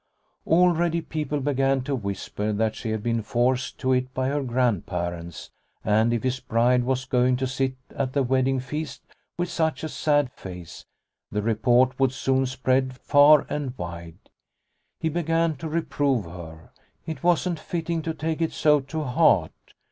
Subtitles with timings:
[0.47, 5.51] Already people began to whisper that she had been forced to it by her grandparents,
[5.85, 9.03] and if his bride was going to sit at the wedding feast
[9.37, 10.87] with such a sad face,
[11.31, 14.17] the report would soon spread far and wide.
[14.99, 16.71] He began to reprove her.
[17.05, 19.51] It wasn't fitting to take it so to heart.